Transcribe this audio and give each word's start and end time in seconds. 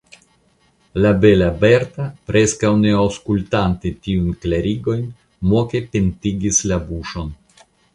La 1.03 1.11
bela 1.25 1.49
Berta, 1.63 2.07
preskaŭ 2.31 2.73
ne 2.87 2.95
aŭskultante 3.03 3.95
tiujn 4.09 4.35
klarigojn, 4.47 5.09
moke 5.55 5.87
pintigis 5.97 6.69
la 6.73 6.87
buŝon. 6.93 7.35